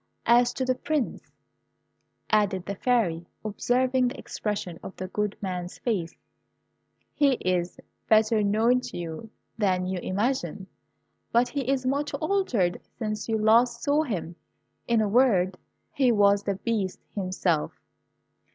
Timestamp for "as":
0.25-0.51